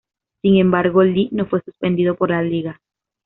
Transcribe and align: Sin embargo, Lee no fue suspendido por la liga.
Sin 0.41 0.57
embargo, 0.57 1.03
Lee 1.03 1.29
no 1.31 1.45
fue 1.45 1.61
suspendido 1.61 2.15
por 2.15 2.31
la 2.31 2.41
liga. 2.41 2.81